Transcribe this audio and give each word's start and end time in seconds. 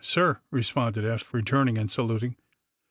''Sir!" 0.03 0.39
responded 0.49 1.05
Eph, 1.05 1.31
returning 1.31 1.77
and 1.77 1.91
salut 1.91 2.23
ing. 2.23 2.35